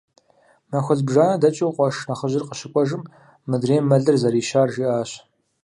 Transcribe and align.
Махуэ 0.71 0.95
зыбжанэ 0.97 1.35
дэкӀыу 1.41 1.75
къуэш 1.75 1.95
нэхъыжьыр 2.07 2.43
къыщыкӀуэжым, 2.47 3.03
мыдрейм 3.49 3.83
мэлыр 3.89 4.15
зэрищар 4.21 4.67
жриӀащ. 4.73 5.11